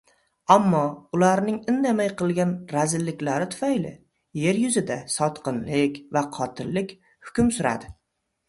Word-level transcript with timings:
ammo 0.53 0.79
ularning 1.17 1.59
indamay 1.73 2.09
qilgan 2.21 2.55
razilliklari 2.71 3.47
tufayli 3.51 3.91
yer 4.45 4.63
yuzida 4.63 4.99
sotqinlik 5.17 6.03
va 6.19 6.25
qotillik 6.41 6.97
hukm 7.29 7.55
suradi. 7.61 7.95